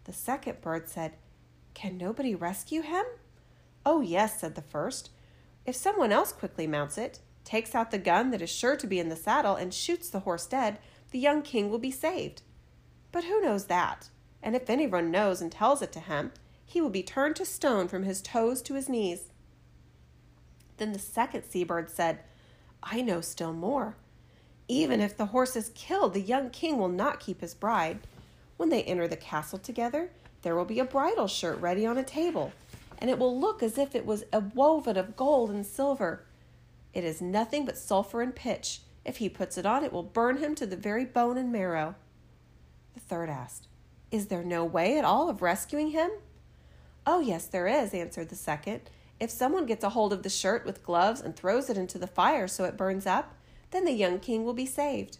The 0.04 0.12
second 0.12 0.60
bird 0.60 0.88
said, 0.88 1.14
Can 1.74 1.96
nobody 1.96 2.34
rescue 2.34 2.82
him? 2.82 3.04
Oh, 3.84 4.00
yes, 4.00 4.40
said 4.40 4.54
the 4.54 4.62
first. 4.62 5.10
If 5.64 5.76
someone 5.76 6.12
else 6.12 6.32
quickly 6.32 6.66
mounts 6.66 6.98
it, 6.98 7.20
takes 7.46 7.74
out 7.74 7.90
the 7.90 7.98
gun 7.98 8.30
that 8.32 8.42
is 8.42 8.50
sure 8.50 8.76
to 8.76 8.86
be 8.86 8.98
in 8.98 9.08
the 9.08 9.16
saddle, 9.16 9.56
and 9.56 9.72
shoots 9.72 10.10
the 10.10 10.20
horse 10.20 10.44
dead, 10.44 10.78
the 11.12 11.18
young 11.18 11.40
king 11.40 11.70
will 11.70 11.78
be 11.78 11.90
saved. 11.90 12.42
But 13.12 13.24
who 13.24 13.40
knows 13.40 13.66
that? 13.66 14.10
And 14.42 14.54
if 14.54 14.68
anyone 14.68 15.10
knows 15.10 15.40
and 15.40 15.50
tells 15.50 15.80
it 15.80 15.92
to 15.92 16.00
him, 16.00 16.32
he 16.64 16.80
will 16.80 16.90
be 16.90 17.02
turned 17.02 17.36
to 17.36 17.46
stone 17.46 17.88
from 17.88 18.02
his 18.02 18.20
toes 18.20 18.60
to 18.62 18.74
his 18.74 18.88
knees. 18.88 19.30
Then 20.76 20.92
the 20.92 20.98
second 20.98 21.44
seabird 21.44 21.88
said, 21.88 22.18
I 22.82 23.00
know 23.00 23.22
still 23.22 23.54
more. 23.54 23.96
Even 24.68 25.00
if 25.00 25.16
the 25.16 25.26
horse 25.26 25.56
is 25.56 25.70
killed, 25.74 26.12
the 26.12 26.20
young 26.20 26.50
king 26.50 26.76
will 26.76 26.88
not 26.88 27.20
keep 27.20 27.40
his 27.40 27.54
bride. 27.54 28.00
When 28.56 28.68
they 28.68 28.82
enter 28.82 29.08
the 29.08 29.16
castle 29.16 29.58
together, 29.58 30.10
there 30.42 30.54
will 30.54 30.64
be 30.64 30.80
a 30.80 30.84
bridal 30.84 31.28
shirt 31.28 31.60
ready 31.60 31.86
on 31.86 31.96
a 31.96 32.02
table, 32.02 32.52
and 32.98 33.08
it 33.08 33.18
will 33.18 33.38
look 33.38 33.62
as 33.62 33.78
if 33.78 33.94
it 33.94 34.04
was 34.04 34.24
woven 34.54 34.96
of 34.96 35.16
gold 35.16 35.50
and 35.50 35.64
silver. 35.64 36.25
It 36.96 37.04
is 37.04 37.20
nothing 37.20 37.66
but 37.66 37.76
sulfur 37.76 38.22
and 38.22 38.34
pitch. 38.34 38.80
If 39.04 39.18
he 39.18 39.28
puts 39.28 39.58
it 39.58 39.66
on, 39.66 39.84
it 39.84 39.92
will 39.92 40.02
burn 40.02 40.38
him 40.38 40.54
to 40.54 40.64
the 40.64 40.78
very 40.78 41.04
bone 41.04 41.36
and 41.36 41.52
marrow. 41.52 41.94
The 42.94 43.00
third 43.00 43.28
asked, 43.28 43.68
Is 44.10 44.28
there 44.28 44.42
no 44.42 44.64
way 44.64 44.96
at 44.96 45.04
all 45.04 45.28
of 45.28 45.42
rescuing 45.42 45.90
him? 45.90 46.10
Oh, 47.06 47.20
yes, 47.20 47.48
there 47.48 47.66
is, 47.66 47.92
answered 47.92 48.30
the 48.30 48.34
second. 48.34 48.88
If 49.20 49.28
someone 49.28 49.66
gets 49.66 49.84
a 49.84 49.90
hold 49.90 50.14
of 50.14 50.22
the 50.22 50.30
shirt 50.30 50.64
with 50.64 50.82
gloves 50.82 51.20
and 51.20 51.36
throws 51.36 51.68
it 51.68 51.76
into 51.76 51.98
the 51.98 52.06
fire 52.06 52.48
so 52.48 52.64
it 52.64 52.78
burns 52.78 53.04
up, 53.04 53.34
then 53.72 53.84
the 53.84 53.92
young 53.92 54.18
king 54.18 54.46
will 54.46 54.54
be 54.54 54.64
saved. 54.64 55.18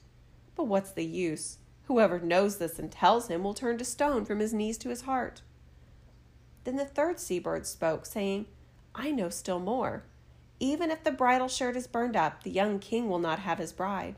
But 0.55 0.69
what's 0.69 0.93
the 0.93 1.05
use? 1.05 1.59
Whoever 1.89 2.19
knows 2.19 2.57
this 2.57 2.79
and 2.79 2.91
tells 2.91 3.29
him 3.29 3.45
will 3.45 3.53
turn 3.53 3.77
to 3.77 3.85
stone 3.85 4.25
from 4.25 4.39
his 4.39 4.55
knees 4.55 4.79
to 4.79 4.89
his 4.89 5.03
heart. 5.03 5.43
Then 6.65 6.77
the 6.77 6.87
third 6.87 7.21
seabird 7.21 7.67
spoke, 7.67 8.07
saying, 8.07 8.47
I 8.95 9.11
know 9.11 9.29
still 9.29 9.61
more. 9.61 10.05
Even 10.59 10.91
if 10.91 11.05
the 11.05 11.13
bridal 11.13 11.49
shirt 11.49 11.77
is 11.77 11.87
burned 11.87 12.17
up, 12.17 12.43
the 12.43 12.51
young 12.51 12.79
king 12.79 13.09
will 13.09 13.19
not 13.19 13.41
have 13.41 13.59
his 13.59 13.73
bride. 13.73 14.17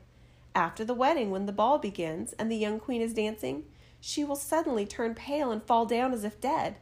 After 0.54 0.84
the 0.84 0.94
wedding, 0.94 1.30
when 1.30 1.46
the 1.46 1.52
ball 1.52 1.78
begins 1.78 2.32
and 2.34 2.50
the 2.50 2.56
young 2.56 2.78
queen 2.78 3.00
is 3.00 3.14
dancing, 3.14 3.64
she 4.00 4.24
will 4.24 4.36
suddenly 4.36 4.86
turn 4.86 5.14
pale 5.14 5.50
and 5.50 5.62
fall 5.62 5.86
down 5.86 6.12
as 6.12 6.24
if 6.24 6.40
dead. 6.40 6.76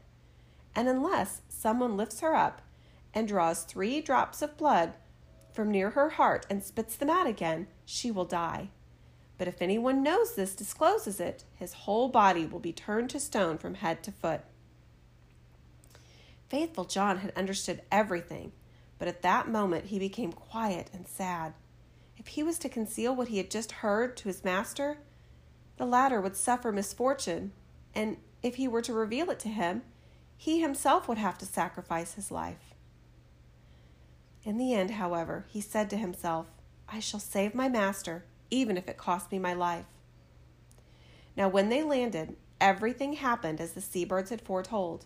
And 0.75 0.89
unless 0.89 1.41
someone 1.49 1.97
lifts 1.97 2.21
her 2.21 2.35
up 2.35 2.63
and 3.15 3.27
draws 3.27 3.63
three 3.63 4.01
drops 4.01 4.43
of 4.43 4.59
blood 4.59 4.95
from 5.53 5.71
near 5.71 5.91
her 5.91 6.11
heart 6.11 6.47
and 6.51 6.63
spits 6.63 6.97
them 6.97 7.09
out 7.09 7.27
again, 7.27 7.67
she 7.87 8.11
will 8.11 8.27
die. 8.27 8.69
But 9.39 9.49
if 9.49 9.63
anyone 9.63 10.03
knows 10.03 10.35
this, 10.35 10.55
discloses 10.55 11.19
it, 11.19 11.45
his 11.55 11.73
whole 11.73 12.09
body 12.09 12.45
will 12.47 12.61
be 12.61 12.73
turned 12.73 13.11
to 13.11 13.21
stone 13.21 13.57
from 13.59 13.75
head 13.75 14.03
to 14.05 14.13
foot. 14.13 14.43
Faithful 16.49 16.85
John 16.85 17.19
had 17.19 17.33
understood 17.37 17.83
everything, 17.91 18.53
but 18.99 19.09
at 19.09 19.23
that 19.23 19.49
moment 19.49 19.87
he 19.87 19.99
became 19.99 20.33
quiet 20.33 20.91
and 20.93 21.07
sad. 21.07 21.55
If 22.17 22.29
he 22.29 22.43
was 22.43 22.59
to 22.61 22.69
conceal 22.69 23.15
what 23.15 23.29
he 23.29 23.39
had 23.39 23.51
just 23.51 23.73
heard 23.73 24.17
to 24.19 24.29
his 24.29 24.45
master, 24.45 24.99
the 25.77 25.87
latter 25.87 26.21
would 26.21 26.37
suffer 26.37 26.73
misfortune, 26.73 27.53
and 27.95 28.17
if 28.43 28.57
he 28.57 28.69
were 28.69 28.83
to 28.83 28.93
reveal 28.93 29.31
it 29.31 29.39
to 29.41 29.49
him, 29.49 29.83
he 30.37 30.61
himself 30.61 31.09
would 31.09 31.19
have 31.19 31.39
to 31.39 31.47
sacrifice 31.47 32.15
his 32.15 32.31
life. 32.31 32.75
In 34.45 34.59
the 34.59 34.75
end, 34.75 34.93
however, 34.93 35.47
he 35.49 35.61
said 35.61 35.91
to 35.91 35.97
himself, 35.97 36.47
I 36.89 37.01
shall 37.01 37.21
save 37.21 37.55
my 37.55 37.69
master, 37.69 38.25
even 38.51 38.77
if 38.77 38.89
it 38.89 38.97
cost 38.97 39.33
me 39.33 39.39
my 39.39 39.55
life. 39.55 39.87
Now, 41.37 41.49
when 41.49 41.69
they 41.69 41.83
landed, 41.83 42.37
everything 42.61 43.15
happened 43.15 43.61
as 43.61 43.73
the 43.73 43.81
seabirds 43.81 44.31
had 44.31 44.41
foretold. 44.41 45.05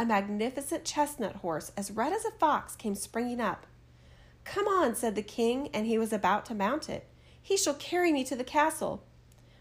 A 0.00 0.06
magnificent 0.06 0.86
chestnut 0.86 1.36
horse, 1.36 1.72
as 1.76 1.90
red 1.90 2.14
as 2.14 2.24
a 2.24 2.30
fox, 2.30 2.74
came 2.74 2.94
springing 2.94 3.38
up. 3.38 3.66
Come 4.44 4.66
on, 4.66 4.94
said 4.94 5.14
the 5.14 5.20
king, 5.20 5.68
and 5.74 5.86
he 5.86 5.98
was 5.98 6.10
about 6.10 6.46
to 6.46 6.54
mount 6.54 6.88
it. 6.88 7.06
He 7.42 7.58
shall 7.58 7.74
carry 7.74 8.10
me 8.10 8.24
to 8.24 8.34
the 8.34 8.42
castle. 8.42 9.04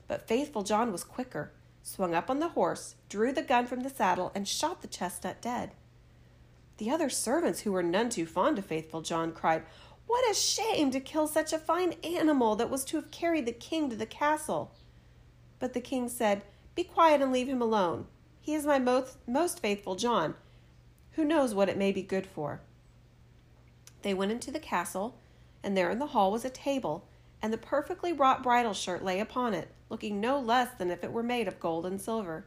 But 0.08 0.30
faithful 0.30 0.64
John 0.64 0.94
was 0.94 1.04
quicker, 1.04 1.52
swung 1.84 2.16
up 2.16 2.30
on 2.30 2.40
the 2.40 2.48
horse, 2.48 2.96
drew 3.10 3.34
the 3.34 3.42
gun 3.42 3.68
from 3.68 3.82
the 3.82 3.90
saddle, 3.90 4.32
and 4.34 4.48
shot 4.48 4.82
the 4.82 4.88
chestnut 4.88 5.42
dead. 5.42 5.72
The 6.78 6.90
other 6.90 7.10
servants, 7.10 7.60
who 7.60 7.74
were 7.74 7.84
none 7.84 8.08
too 8.08 8.26
fond 8.26 8.58
of 8.58 8.66
faithful 8.66 9.02
John, 9.02 9.34
cried, 9.34 9.64
What 10.08 10.32
a 10.32 10.34
shame 10.34 10.90
to 10.92 11.02
kill 11.02 11.28
such 11.28 11.52
a 11.52 11.60
fine 11.60 11.96
animal 12.02 12.56
that 12.56 12.70
was 12.70 12.86
to 12.86 12.96
have 12.96 13.12
carried 13.12 13.46
the 13.46 13.52
king 13.52 13.90
to 13.90 13.96
the 13.98 14.06
castle! 14.06 14.72
But 15.60 15.74
the 15.74 15.82
king 15.82 16.08
said, 16.08 16.44
Be 16.76 16.86
quiet 16.86 17.22
and 17.22 17.34
leave 17.34 17.50
him 17.50 17.62
alone. 17.62 18.08
He 18.42 18.54
is 18.54 18.66
my 18.66 18.80
most, 18.80 19.18
most 19.28 19.60
faithful 19.60 19.96
John. 19.96 20.36
Who 21.12 21.26
knows 21.26 21.54
what 21.54 21.70
it 21.70 21.78
may 21.78 21.92
be 21.92 22.02
good 22.02 22.26
for? 22.26 22.62
They 24.02 24.14
went 24.14 24.32
into 24.32 24.52
the 24.52 24.60
castle, 24.60 25.16
and 25.64 25.76
there 25.76 25.90
in 25.90 26.00
the 26.00 26.08
hall 26.08 26.32
was 26.32 26.46
a 26.46 26.50
table, 26.50 27.06
and 27.42 27.52
the 27.52 27.58
perfectly 27.58 28.14
wrought 28.14 28.44
bridal 28.44 28.74
shirt 28.74 29.04
lay 29.04 29.20
upon 29.20 29.54
it, 29.54 29.70
looking 29.90 30.20
no 30.20 30.40
less 30.40 30.70
than 30.78 30.90
if 30.90 31.04
it 31.04 31.12
were 31.12 31.24
made 31.24 31.48
of 31.48 31.60
gold 31.60 31.86
and 31.86 32.00
silver. 32.00 32.46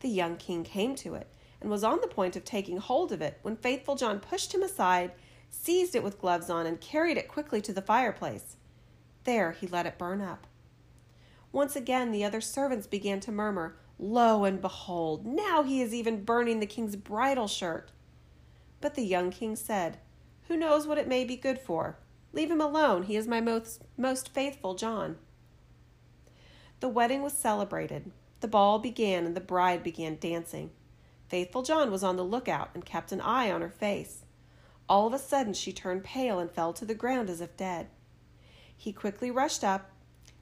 The 0.00 0.08
young 0.08 0.36
king 0.36 0.64
came 0.64 0.94
to 0.96 1.14
it 1.14 1.28
and 1.60 1.70
was 1.70 1.84
on 1.84 2.00
the 2.00 2.08
point 2.08 2.36
of 2.36 2.44
taking 2.44 2.76
hold 2.76 3.10
of 3.12 3.22
it 3.22 3.38
when 3.42 3.56
faithful 3.56 3.94
John 3.94 4.20
pushed 4.20 4.54
him 4.54 4.62
aside, 4.62 5.12
seized 5.48 5.94
it 5.94 6.02
with 6.02 6.20
gloves 6.20 6.50
on, 6.50 6.66
and 6.66 6.80
carried 6.80 7.16
it 7.16 7.28
quickly 7.28 7.62
to 7.62 7.72
the 7.72 7.80
fireplace. 7.80 8.56
There 9.24 9.52
he 9.52 9.66
let 9.66 9.86
it 9.86 9.96
burn 9.96 10.20
up. 10.20 10.46
Once 11.52 11.74
again 11.74 12.12
the 12.12 12.24
other 12.24 12.40
servants 12.40 12.86
began 12.86 13.20
to 13.20 13.32
murmur, 13.32 13.76
Lo 13.98 14.44
and 14.44 14.60
behold, 14.60 15.24
now 15.24 15.62
he 15.62 15.80
is 15.80 15.94
even 15.94 16.24
burning 16.24 16.60
the 16.60 16.66
king's 16.66 16.96
bridal 16.96 17.46
shirt. 17.46 17.92
But 18.80 18.94
the 18.94 19.04
young 19.04 19.30
king 19.30 19.56
said, 19.56 19.98
Who 20.48 20.56
knows 20.56 20.86
what 20.86 20.98
it 20.98 21.08
may 21.08 21.24
be 21.24 21.36
good 21.36 21.58
for? 21.58 21.98
Leave 22.32 22.50
him 22.50 22.60
alone. 22.60 23.04
He 23.04 23.16
is 23.16 23.28
my 23.28 23.40
most, 23.40 23.82
most 23.96 24.34
faithful 24.34 24.74
John. 24.74 25.16
The 26.80 26.88
wedding 26.88 27.22
was 27.22 27.32
celebrated. 27.32 28.10
The 28.40 28.48
ball 28.48 28.78
began, 28.78 29.24
and 29.24 29.36
the 29.36 29.40
bride 29.40 29.82
began 29.82 30.18
dancing. 30.20 30.70
Faithful 31.28 31.62
John 31.62 31.90
was 31.90 32.04
on 32.04 32.16
the 32.16 32.24
lookout 32.24 32.70
and 32.74 32.84
kept 32.84 33.12
an 33.12 33.20
eye 33.20 33.50
on 33.50 33.62
her 33.62 33.70
face. 33.70 34.24
All 34.88 35.06
of 35.06 35.14
a 35.14 35.18
sudden 35.18 35.54
she 35.54 35.72
turned 35.72 36.04
pale 36.04 36.38
and 36.38 36.50
fell 36.50 36.72
to 36.74 36.84
the 36.84 36.94
ground 36.94 37.30
as 37.30 37.40
if 37.40 37.56
dead. 37.56 37.88
He 38.76 38.92
quickly 38.92 39.30
rushed 39.30 39.64
up, 39.64 39.90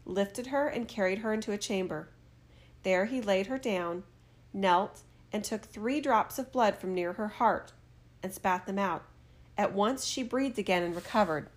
lifted 0.04 0.48
her, 0.48 0.66
and 0.66 0.88
carried 0.88 1.18
her 1.18 1.32
into 1.32 1.52
a 1.52 1.58
chamber. 1.58 2.08
There 2.82 3.06
he 3.06 3.20
laid 3.20 3.46
her 3.46 3.58
down, 3.58 4.04
knelt, 4.52 5.02
and 5.32 5.44
took 5.44 5.62
three 5.62 6.00
drops 6.00 6.38
of 6.38 6.52
blood 6.52 6.76
from 6.76 6.94
near 6.94 7.14
her 7.14 7.28
heart 7.28 7.72
and 8.22 8.32
spat 8.32 8.66
them 8.66 8.78
out. 8.78 9.04
At 9.56 9.72
once 9.72 10.04
she 10.04 10.22
breathed 10.22 10.58
again 10.58 10.82
and 10.82 10.94
recovered. 10.94 11.48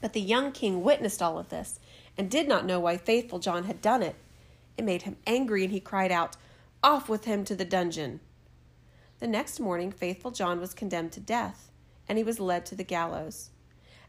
But 0.00 0.12
the 0.12 0.20
young 0.20 0.52
king 0.52 0.82
witnessed 0.82 1.22
all 1.22 1.38
of 1.38 1.48
this 1.48 1.80
and 2.16 2.30
did 2.30 2.48
not 2.48 2.66
know 2.66 2.80
why 2.80 2.96
faithful 2.96 3.38
John 3.38 3.64
had 3.64 3.80
done 3.80 4.02
it. 4.02 4.16
It 4.76 4.84
made 4.84 5.02
him 5.02 5.16
angry, 5.26 5.64
and 5.64 5.72
he 5.72 5.80
cried 5.80 6.12
out, 6.12 6.36
off 6.82 7.08
with 7.08 7.24
him 7.24 7.44
to 7.44 7.56
the 7.56 7.64
dungeon. 7.64 8.20
The 9.18 9.26
next 9.26 9.58
morning, 9.58 9.90
faithful 9.90 10.30
John 10.30 10.60
was 10.60 10.74
condemned 10.74 11.12
to 11.12 11.20
death, 11.20 11.70
and 12.08 12.18
he 12.18 12.24
was 12.24 12.38
led 12.38 12.66
to 12.66 12.74
the 12.74 12.84
gallows. 12.84 13.50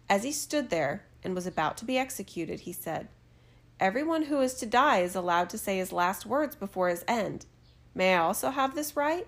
As 0.09 0.23
he 0.23 0.31
stood 0.31 0.69
there 0.69 1.05
and 1.23 1.33
was 1.33 1.47
about 1.47 1.77
to 1.77 1.85
be 1.85 1.97
executed, 1.97 2.61
he 2.61 2.73
said, 2.73 3.07
Everyone 3.79 4.24
who 4.24 4.39
is 4.41 4.55
to 4.55 4.65
die 4.65 5.00
is 5.00 5.15
allowed 5.15 5.50
to 5.51 5.57
say 5.57 5.77
his 5.77 5.91
last 5.91 6.25
words 6.25 6.55
before 6.55 6.89
his 6.89 7.05
end. 7.07 7.46
May 7.93 8.15
I 8.15 8.19
also 8.19 8.50
have 8.50 8.75
this 8.75 8.96
right? 8.96 9.27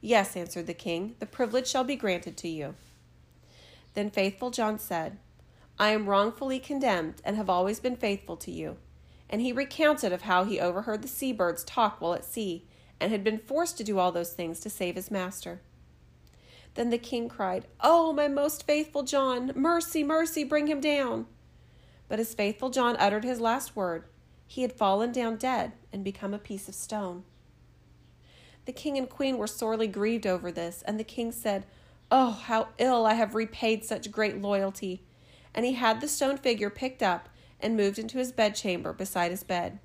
Yes, 0.00 0.36
answered 0.36 0.66
the 0.66 0.74
king, 0.74 1.16
the 1.18 1.26
privilege 1.26 1.66
shall 1.66 1.84
be 1.84 1.96
granted 1.96 2.36
to 2.38 2.48
you. 2.48 2.74
Then 3.94 4.10
faithful 4.10 4.50
John 4.50 4.78
said, 4.78 5.18
I 5.78 5.90
am 5.90 6.08
wrongfully 6.08 6.58
condemned 6.58 7.20
and 7.24 7.36
have 7.36 7.50
always 7.50 7.80
been 7.80 7.96
faithful 7.96 8.36
to 8.38 8.50
you 8.50 8.76
and 9.28 9.40
he 9.40 9.52
recounted 9.52 10.12
of 10.12 10.22
how 10.22 10.44
he 10.44 10.60
overheard 10.60 11.02
the 11.02 11.08
seabirds 11.08 11.64
talk 11.64 12.00
while 12.00 12.14
at 12.14 12.24
sea, 12.24 12.64
and 13.00 13.10
had 13.10 13.24
been 13.24 13.38
forced 13.38 13.76
to 13.76 13.84
do 13.84 13.98
all 13.98 14.12
those 14.12 14.32
things 14.32 14.60
to 14.60 14.70
save 14.70 14.94
his 14.94 15.10
master. 15.10 15.60
Then 16.74 16.90
the 16.90 16.98
king 16.98 17.28
cried, 17.28 17.66
Oh, 17.80 18.12
my 18.12 18.28
most 18.28 18.66
faithful 18.66 19.02
John, 19.02 19.52
mercy, 19.54 20.04
mercy, 20.04 20.44
bring 20.44 20.66
him 20.66 20.80
down. 20.80 21.26
But 22.08 22.20
as 22.20 22.34
faithful 22.34 22.70
John 22.70 22.96
uttered 22.98 23.24
his 23.24 23.40
last 23.40 23.74
word, 23.74 24.04
he 24.46 24.62
had 24.62 24.72
fallen 24.72 25.12
down 25.12 25.36
dead 25.36 25.72
and 25.92 26.04
become 26.04 26.32
a 26.32 26.38
piece 26.38 26.68
of 26.68 26.74
stone. 26.74 27.24
The 28.64 28.72
king 28.72 28.96
and 28.96 29.08
queen 29.08 29.38
were 29.38 29.46
sorely 29.46 29.86
grieved 29.86 30.26
over 30.26 30.50
this, 30.50 30.82
and 30.82 30.98
the 30.98 31.04
king 31.04 31.32
said, 31.32 31.66
Oh, 32.10 32.30
how 32.30 32.68
ill 32.78 33.06
I 33.06 33.14
have 33.14 33.34
repaid 33.34 33.84
such 33.84 34.12
great 34.12 34.40
loyalty. 34.40 35.02
And 35.54 35.64
he 35.64 35.72
had 35.72 36.00
the 36.00 36.08
stone 36.08 36.36
figure 36.36 36.70
picked 36.70 37.02
up 37.02 37.28
and 37.58 37.76
moved 37.76 37.98
into 37.98 38.18
his 38.18 38.32
bedchamber 38.32 38.92
beside 38.92 39.30
his 39.30 39.42
bed. 39.42 39.78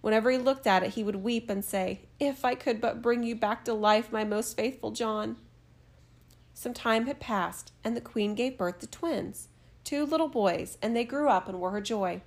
Whenever 0.00 0.30
he 0.30 0.36
looked 0.36 0.66
at 0.66 0.82
it, 0.82 0.90
he 0.90 1.02
would 1.02 1.16
weep 1.16 1.48
and 1.48 1.64
say, 1.64 2.00
If 2.20 2.44
I 2.44 2.54
could 2.54 2.80
but 2.80 3.00
bring 3.00 3.22
you 3.22 3.34
back 3.34 3.64
to 3.64 3.72
life, 3.72 4.12
my 4.12 4.24
most 4.24 4.56
faithful 4.56 4.90
John. 4.90 5.36
Some 6.52 6.74
time 6.74 7.06
had 7.06 7.20
passed, 7.20 7.72
and 7.82 7.96
the 7.96 8.02
queen 8.02 8.34
gave 8.34 8.58
birth 8.58 8.80
to 8.80 8.86
twins, 8.86 9.48
two 9.84 10.04
little 10.04 10.28
boys, 10.28 10.78
and 10.82 10.96
they 10.96 11.04
grew 11.04 11.28
up 11.28 11.48
and 11.48 11.60
were 11.60 11.70
her 11.70 11.80
joy. 11.80 12.22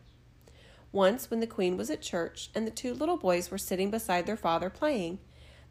Once, 0.92 1.30
when 1.30 1.40
the 1.40 1.48
queen 1.48 1.76
was 1.76 1.90
at 1.90 2.02
church, 2.02 2.50
and 2.56 2.66
the 2.66 2.72
two 2.72 2.94
little 2.94 3.18
boys 3.18 3.52
were 3.52 3.58
sitting 3.58 3.92
beside 3.92 4.26
their 4.26 4.38
father 4.38 4.70
playing, 4.70 5.20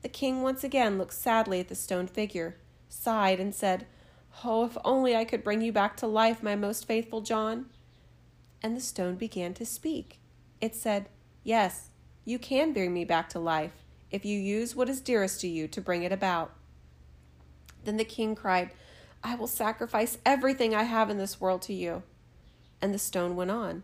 the 0.02 0.08
king 0.08 0.42
once 0.42 0.62
again 0.62 0.98
looked 0.98 1.14
sadly 1.14 1.60
at 1.60 1.68
the 1.68 1.74
stone 1.74 2.06
figure, 2.06 2.56
sighed, 2.88 3.40
and 3.40 3.54
said, 3.54 3.86
Oh, 4.44 4.64
if 4.64 4.76
only 4.84 5.16
I 5.16 5.24
could 5.24 5.42
bring 5.42 5.62
you 5.62 5.72
back 5.72 5.96
to 5.98 6.06
life, 6.06 6.42
my 6.42 6.54
most 6.54 6.86
faithful 6.86 7.22
John 7.22 7.66
and 8.62 8.76
the 8.76 8.80
stone 8.80 9.14
began 9.14 9.54
to 9.54 9.64
speak. 9.64 10.18
It 10.60 10.74
said, 10.74 11.08
Yes, 11.44 11.90
you 12.24 12.38
can 12.38 12.72
bring 12.72 12.92
me 12.92 13.04
back 13.04 13.28
to 13.30 13.38
life 13.38 13.84
if 14.10 14.24
you 14.24 14.38
use 14.38 14.74
what 14.74 14.88
is 14.88 15.00
dearest 15.00 15.40
to 15.42 15.48
you 15.48 15.68
to 15.68 15.80
bring 15.80 16.02
it 16.02 16.12
about. 16.12 16.52
Then 17.84 17.96
the 17.96 18.04
king 18.04 18.34
cried, 18.34 18.70
I 19.26 19.34
will 19.34 19.48
sacrifice 19.48 20.18
everything 20.24 20.72
I 20.72 20.84
have 20.84 21.10
in 21.10 21.18
this 21.18 21.40
world 21.40 21.60
to 21.62 21.72
you. 21.72 22.04
And 22.80 22.94
the 22.94 22.98
stone 22.98 23.34
went 23.34 23.50
on. 23.50 23.82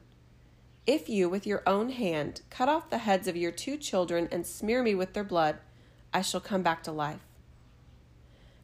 If 0.86 1.08
you, 1.08 1.28
with 1.28 1.48
your 1.48 1.64
own 1.66 1.88
hand, 1.88 2.42
cut 2.48 2.68
off 2.68 2.90
the 2.90 2.98
heads 2.98 3.26
of 3.26 3.36
your 3.36 3.50
two 3.50 3.76
children 3.76 4.28
and 4.30 4.46
smear 4.46 4.84
me 4.84 4.94
with 4.94 5.14
their 5.14 5.24
blood, 5.24 5.58
I 6.14 6.22
shall 6.22 6.40
come 6.40 6.62
back 6.62 6.84
to 6.84 6.92
life. 6.92 7.26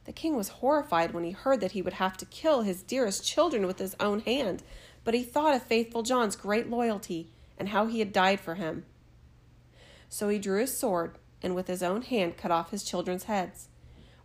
The 0.04 0.12
king 0.12 0.36
was 0.36 0.60
horrified 0.60 1.12
when 1.12 1.24
he 1.24 1.32
heard 1.32 1.60
that 1.62 1.72
he 1.72 1.82
would 1.82 1.94
have 1.94 2.16
to 2.18 2.26
kill 2.26 2.62
his 2.62 2.84
dearest 2.84 3.26
children 3.26 3.66
with 3.66 3.80
his 3.80 3.96
own 3.98 4.20
hand, 4.20 4.62
but 5.02 5.14
he 5.14 5.24
thought 5.24 5.56
of 5.56 5.64
faithful 5.64 6.04
John's 6.04 6.36
great 6.36 6.70
loyalty 6.70 7.32
and 7.58 7.70
how 7.70 7.86
he 7.86 7.98
had 7.98 8.12
died 8.12 8.38
for 8.38 8.54
him. 8.54 8.84
So 10.08 10.28
he 10.28 10.38
drew 10.38 10.60
his 10.60 10.78
sword 10.78 11.18
and 11.42 11.56
with 11.56 11.66
his 11.66 11.82
own 11.82 12.02
hand 12.02 12.36
cut 12.36 12.52
off 12.52 12.70
his 12.70 12.84
children's 12.84 13.24
heads. 13.24 13.66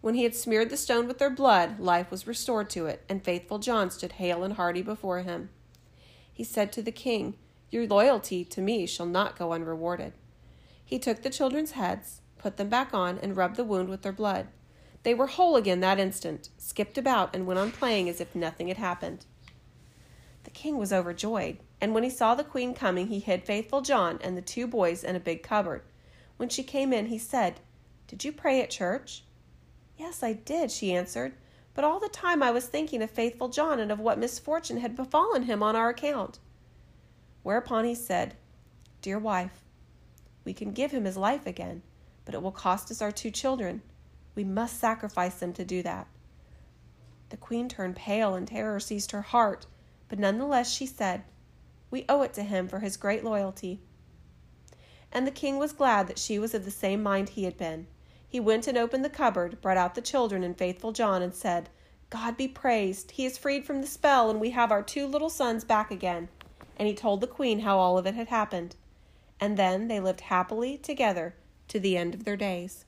When 0.03 0.15
he 0.15 0.23
had 0.23 0.35
smeared 0.35 0.69
the 0.69 0.75
stone 0.75 1.07
with 1.07 1.17
their 1.17 1.29
blood, 1.29 1.79
life 1.79 2.11
was 2.11 2.27
restored 2.27 2.69
to 2.71 2.87
it, 2.87 3.05
and 3.07 3.23
faithful 3.23 3.57
John 3.57 3.89
stood 3.89 4.11
hale 4.11 4.43
and 4.43 4.55
hearty 4.55 4.81
before 4.81 5.21
him. 5.21 5.49
He 6.33 6.43
said 6.43 6.73
to 6.73 6.81
the 6.81 6.91
king, 6.91 7.37
Your 7.69 7.87
loyalty 7.87 8.43
to 8.43 8.59
me 8.59 8.85
shall 8.85 9.05
not 9.05 9.39
go 9.39 9.53
unrewarded. 9.53 10.11
He 10.83 10.99
took 10.99 11.21
the 11.21 11.29
children's 11.29 11.71
heads, 11.71 12.19
put 12.37 12.57
them 12.57 12.67
back 12.67 12.93
on, 12.93 13.17
and 13.19 13.37
rubbed 13.37 13.55
the 13.55 13.63
wound 13.63 13.87
with 13.87 14.01
their 14.01 14.11
blood. 14.11 14.49
They 15.03 15.13
were 15.13 15.27
whole 15.27 15.55
again 15.55 15.79
that 15.79 16.01
instant, 16.01 16.49
skipped 16.57 16.97
about, 16.97 17.33
and 17.33 17.47
went 17.47 17.61
on 17.61 17.71
playing 17.71 18.09
as 18.09 18.19
if 18.19 18.35
nothing 18.35 18.67
had 18.67 18.75
happened. 18.75 19.25
The 20.43 20.49
king 20.49 20.77
was 20.77 20.91
overjoyed, 20.91 21.59
and 21.79 21.93
when 21.93 22.03
he 22.03 22.09
saw 22.09 22.35
the 22.35 22.43
queen 22.43 22.73
coming, 22.73 23.07
he 23.07 23.19
hid 23.19 23.45
faithful 23.45 23.79
John 23.79 24.19
and 24.21 24.35
the 24.35 24.41
two 24.41 24.67
boys 24.67 25.01
in 25.01 25.15
a 25.15 25.21
big 25.21 25.43
cupboard. 25.43 25.83
When 26.35 26.49
she 26.49 26.61
came 26.61 26.91
in, 26.91 27.05
he 27.05 27.17
said, 27.17 27.61
Did 28.07 28.25
you 28.25 28.33
pray 28.33 28.61
at 28.61 28.69
church? 28.69 29.23
Yes, 30.03 30.21
I 30.21 30.33
did, 30.33 30.69
she 30.69 30.93
answered, 30.93 31.33
but 31.73 31.85
all 31.85 31.97
the 31.97 32.09
time 32.09 32.43
I 32.43 32.51
was 32.51 32.65
thinking 32.65 33.01
of 33.01 33.09
faithful 33.09 33.47
John 33.47 33.79
and 33.79 33.89
of 33.89 34.01
what 34.01 34.19
misfortune 34.19 34.79
had 34.79 34.97
befallen 34.97 35.43
him 35.43 35.63
on 35.63 35.77
our 35.77 35.87
account. 35.87 36.39
Whereupon 37.41 37.85
he 37.85 37.95
said, 37.95 38.35
Dear 39.01 39.17
wife, 39.17 39.63
we 40.43 40.53
can 40.53 40.73
give 40.73 40.91
him 40.91 41.05
his 41.05 41.15
life 41.15 41.47
again, 41.47 41.83
but 42.25 42.35
it 42.35 42.41
will 42.41 42.51
cost 42.51 42.91
us 42.91 43.01
our 43.01 43.13
two 43.13 43.31
children. 43.31 43.81
We 44.35 44.43
must 44.43 44.77
sacrifice 44.77 45.35
them 45.35 45.53
to 45.53 45.63
do 45.63 45.81
that. 45.83 46.07
The 47.29 47.37
queen 47.37 47.69
turned 47.69 47.95
pale 47.95 48.35
and 48.35 48.45
terror 48.45 48.81
seized 48.81 49.11
her 49.11 49.21
heart, 49.21 49.67
but 50.09 50.19
none 50.19 50.37
the 50.37 50.45
less 50.45 50.69
she 50.69 50.85
said, 50.85 51.23
We 51.89 52.03
owe 52.09 52.23
it 52.23 52.33
to 52.33 52.43
him 52.43 52.67
for 52.67 52.79
his 52.79 52.97
great 52.97 53.23
loyalty. 53.23 53.79
And 55.13 55.25
the 55.25 55.31
king 55.31 55.57
was 55.57 55.71
glad 55.71 56.07
that 56.07 56.19
she 56.19 56.37
was 56.39 56.53
of 56.53 56.65
the 56.65 56.71
same 56.71 57.01
mind 57.01 57.29
he 57.29 57.45
had 57.45 57.55
been. 57.55 57.87
He 58.33 58.39
went 58.39 58.67
and 58.67 58.79
opened 58.79 59.05
the 59.05 59.11
cupboard, 59.11 59.61
brought 59.61 59.77
out 59.77 59.93
the 59.93 60.01
children 60.01 60.43
and 60.43 60.57
faithful 60.57 60.91
John, 60.91 61.21
and 61.21 61.35
said, 61.35 61.69
God 62.09 62.35
be 62.35 62.47
praised! 62.47 63.11
He 63.11 63.27
is 63.27 63.37
freed 63.37 63.63
from 63.63 63.79
the 63.79 63.85
spell, 63.85 64.31
and 64.31 64.41
we 64.41 64.49
have 64.49 64.71
our 64.71 64.81
two 64.81 65.05
little 65.05 65.29
sons 65.29 65.63
back 65.63 65.91
again. 65.91 66.29
And 66.75 66.87
he 66.87 66.95
told 66.95 67.21
the 67.21 67.27
queen 67.27 67.59
how 67.59 67.77
all 67.77 67.95
of 67.95 68.07
it 68.07 68.15
had 68.15 68.29
happened. 68.29 68.75
And 69.39 69.55
then 69.55 69.87
they 69.87 69.99
lived 69.99 70.21
happily 70.21 70.79
together 70.79 71.35
to 71.67 71.79
the 71.79 71.95
end 71.95 72.15
of 72.15 72.23
their 72.23 72.35
days. 72.35 72.85